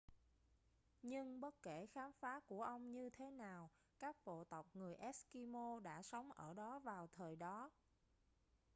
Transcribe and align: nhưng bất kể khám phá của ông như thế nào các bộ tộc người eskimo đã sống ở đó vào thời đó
nhưng 1.01 1.41
bất 1.41 1.61
kể 1.61 1.85
khám 1.85 2.11
phá 2.13 2.39
của 2.39 2.63
ông 2.63 2.91
như 2.91 3.09
thế 3.09 3.29
nào 3.31 3.69
các 3.99 4.15
bộ 4.25 4.43
tộc 4.43 4.67
người 4.75 4.95
eskimo 4.95 5.79
đã 5.79 6.01
sống 6.03 6.31
ở 6.31 6.53
đó 6.53 6.79
vào 6.79 7.07
thời 7.15 7.35
đó 7.35 7.69